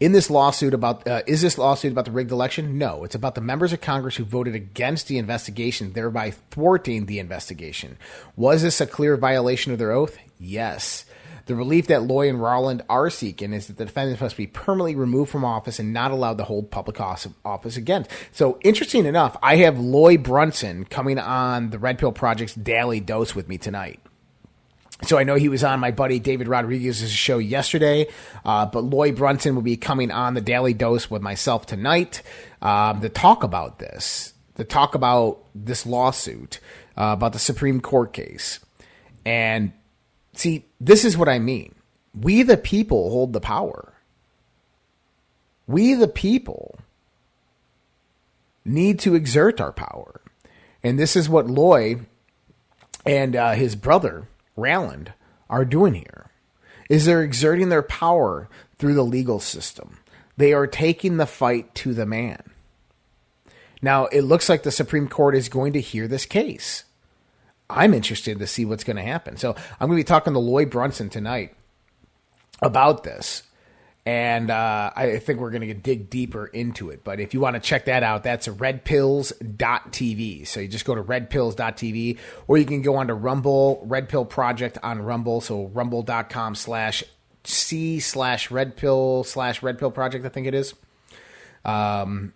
[0.00, 2.78] In this lawsuit about uh, is this lawsuit about the rigged election?
[2.78, 7.18] No, it's about the members of Congress who voted against the investigation, thereby thwarting the
[7.18, 7.98] investigation.
[8.36, 10.16] Was this a clear violation of their oath?
[10.40, 11.04] Yes.
[11.46, 14.94] The relief that Loy and Rowland are seeking is that the defendants must be permanently
[14.94, 18.06] removed from office and not allowed to hold public office again.
[18.32, 23.34] So, interesting enough, I have Loy Brunson coming on the Red Pill Project's Daily Dose
[23.34, 24.00] with me tonight.
[25.04, 28.06] So I know he was on my buddy David Rodriguez's show yesterday,
[28.44, 32.22] uh, but Loy Brunson will be coming on the Daily Dose with myself tonight
[32.60, 36.60] um, to talk about this, to talk about this lawsuit,
[36.96, 38.60] uh, about the Supreme Court case.
[39.24, 39.72] And
[40.34, 41.74] see, this is what I mean.
[42.18, 43.94] We, the people, hold the power.
[45.66, 46.78] We, the people,
[48.64, 50.20] need to exert our power.
[50.82, 52.00] And this is what Loy
[53.06, 55.08] and uh, his brother Raland
[55.48, 56.30] are doing here
[56.88, 59.98] is they're exerting their power through the legal system.
[60.36, 62.42] They are taking the fight to the man.
[63.80, 66.84] Now, it looks like the Supreme Court is going to hear this case.
[67.72, 69.36] I'm interested to see what's going to happen.
[69.36, 71.54] So, I'm going to be talking to Loy Brunson tonight
[72.62, 73.42] about this
[74.04, 77.04] and uh, I think we're going to dig deeper into it.
[77.04, 80.46] But if you want to check that out, that's redpills.tv.
[80.46, 82.18] So you just go to redpills.tv,
[82.48, 85.40] or you can go on to Rumble, Red Pill Project on Rumble.
[85.40, 87.04] So rumble.com slash
[87.44, 90.74] C slash Red Pill slash Red Pill Project, I think it is.
[91.64, 92.34] Um,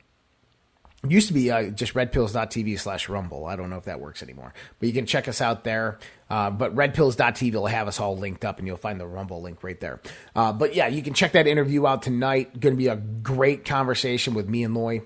[1.11, 3.47] used to be uh, just redpills.tv slash rumble.
[3.47, 4.55] I don't know if that works anymore.
[4.79, 5.99] But you can check us out there.
[6.29, 9.63] Uh, but redpills.tv will have us all linked up and you'll find the rumble link
[9.63, 10.01] right there.
[10.35, 12.59] Uh, but yeah, you can check that interview out tonight.
[12.59, 15.03] Going to be a great conversation with me and Loy.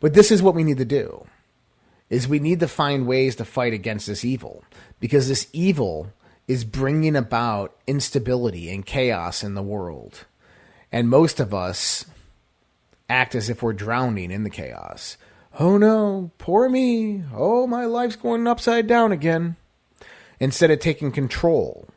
[0.00, 1.26] But this is what we need to do
[2.08, 4.64] is we need to find ways to fight against this evil
[4.98, 6.12] because this evil
[6.48, 10.26] is bringing about instability and chaos in the world.
[10.90, 12.04] And most of us
[13.10, 15.18] act as if we're drowning in the chaos.
[15.58, 17.24] Oh no, poor me.
[17.34, 19.56] Oh, my life's going upside down again.
[20.38, 21.88] Instead of taking control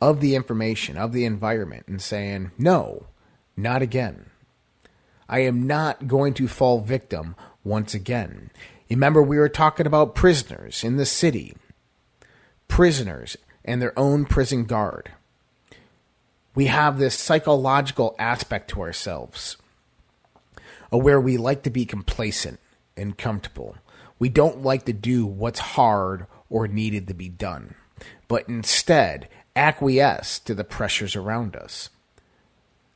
[0.00, 3.06] of the information, of the environment, and saying, no,
[3.56, 4.26] not again.
[5.28, 7.34] I am not going to fall victim
[7.64, 8.50] once again.
[8.90, 11.56] Remember, we were talking about prisoners in the city,
[12.66, 15.12] prisoners and their own prison guard.
[16.54, 19.56] We have this psychological aspect to ourselves
[20.90, 22.58] where we like to be complacent
[22.96, 23.76] and comfortable.
[24.18, 27.74] We don't like to do what's hard or needed to be done,
[28.26, 31.90] but instead acquiesce to the pressures around us.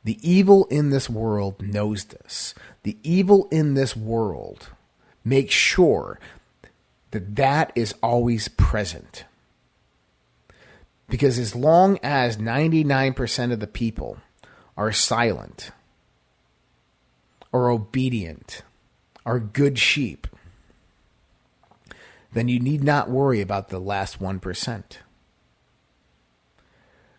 [0.04, 2.54] The evil in this world knows this.
[2.82, 4.70] The evil in this world
[5.24, 6.18] makes sure
[7.12, 9.24] that that is always present.
[11.08, 14.16] Because as long as 99% of the people
[14.76, 15.70] are silent,
[17.52, 18.62] are obedient,
[19.24, 20.26] are good sheep,
[22.32, 24.82] then you need not worry about the last 1%.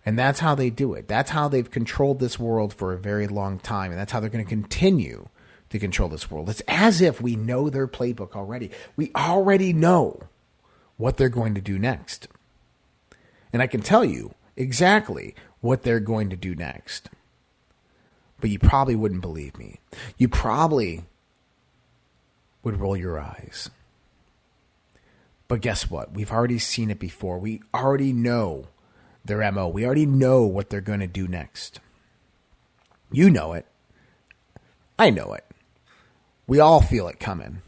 [0.05, 1.07] And that's how they do it.
[1.07, 3.91] That's how they've controlled this world for a very long time.
[3.91, 5.29] And that's how they're going to continue
[5.69, 6.49] to control this world.
[6.49, 8.69] It's as if we know their playbook already.
[8.95, 10.23] We already know
[10.97, 12.27] what they're going to do next.
[13.53, 17.09] And I can tell you exactly what they're going to do next.
[18.43, 19.79] But you probably wouldn't believe me.
[20.17, 21.05] You probably
[22.61, 23.69] would roll your eyes.
[25.47, 26.11] But guess what?
[26.11, 27.39] We've already seen it before.
[27.39, 28.65] We already know
[29.23, 29.69] their MO.
[29.69, 31.79] We already know what they're going to do next.
[33.13, 33.65] You know it.
[34.99, 35.45] I know it.
[36.45, 37.61] We all feel it coming.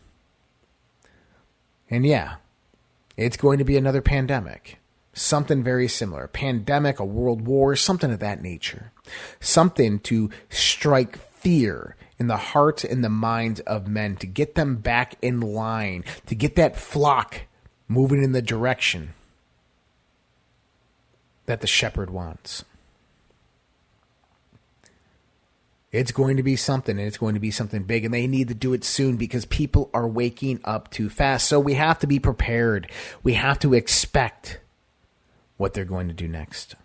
[1.90, 2.36] And yeah,
[3.16, 4.80] it's going to be another pandemic.
[5.14, 6.26] Something very similar.
[6.26, 8.92] A pandemic, a world war, something of that nature.
[9.40, 14.78] Something to strike fear in the hearts and the minds of men, to get them
[14.78, 17.42] back in line, to get that flock
[17.88, 19.14] moving in the direction
[21.46, 22.64] that the shepherd wants.
[25.92, 28.50] It's going to be something, and it's going to be something big, and they need
[28.50, 31.48] to do it soon because people are waking up too fast.
[31.48, 32.92] So we have to be prepared.
[33.24, 34.60] We have to expect
[35.56, 36.76] what they're going to do next.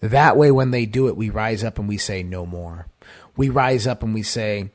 [0.00, 2.86] That way, when they do it, we rise up and we say, no more.
[3.36, 4.70] We rise up and we say,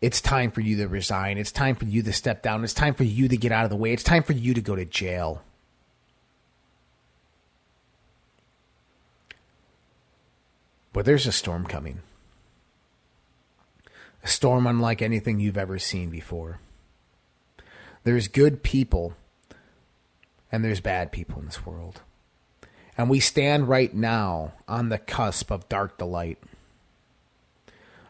[0.00, 1.38] it's time for you to resign.
[1.38, 2.64] It's time for you to step down.
[2.64, 3.92] It's time for you to get out of the way.
[3.92, 5.42] It's time for you to go to jail.
[10.92, 12.00] But there's a storm coming.
[14.24, 16.60] A storm unlike anything you've ever seen before.
[18.04, 19.14] There's good people
[20.50, 22.02] and there's bad people in this world.
[22.96, 26.38] And we stand right now on the cusp of dark to light,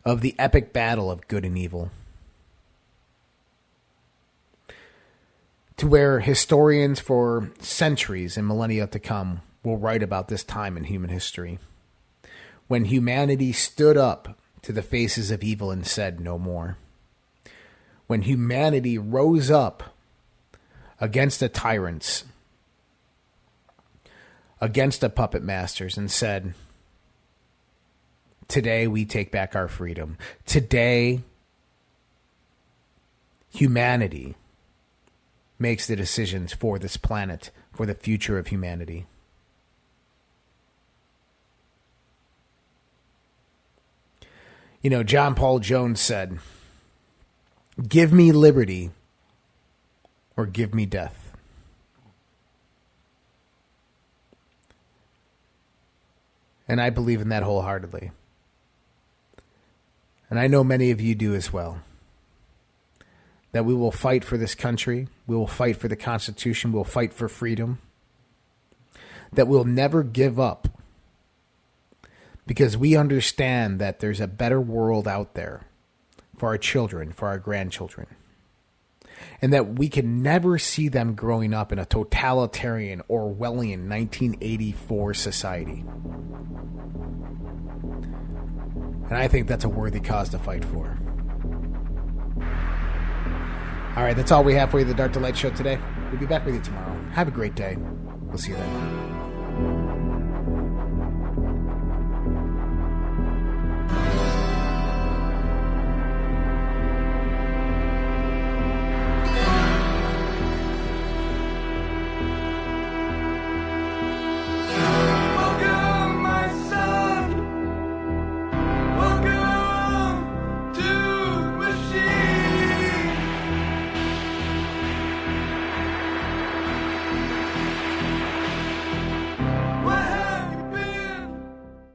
[0.04, 1.90] of the epic battle of good and evil.
[5.76, 10.84] To where historians for centuries and millennia to come will write about this time in
[10.84, 11.58] human history
[12.72, 16.78] when humanity stood up to the faces of evil and said no more.
[18.06, 19.94] When humanity rose up
[21.00, 22.24] against the tyrants,
[24.62, 26.54] against the puppet masters, and said,
[28.46, 30.16] Today we take back our freedom.
[30.46, 31.22] Today,
[33.50, 34.36] humanity
[35.58, 39.06] makes the decisions for this planet, for the future of humanity.
[44.80, 46.38] You know, John Paul Jones said,
[47.88, 48.90] Give me liberty
[50.36, 51.21] or give me death.
[56.72, 58.12] And I believe in that wholeheartedly.
[60.30, 61.82] And I know many of you do as well.
[63.50, 66.84] That we will fight for this country, we will fight for the Constitution, we will
[66.84, 67.78] fight for freedom.
[69.34, 70.80] That we'll never give up
[72.46, 75.66] because we understand that there's a better world out there
[76.38, 78.06] for our children, for our grandchildren.
[79.40, 85.84] And that we can never see them growing up in a totalitarian Orwellian 1984 society.
[89.08, 90.98] And I think that's a worthy cause to fight for.
[93.94, 95.78] All right, that's all we have for you, the Dark to Light Show today.
[96.10, 96.98] We'll be back with you tomorrow.
[97.10, 97.76] Have a great day.
[98.22, 99.91] We'll see you then.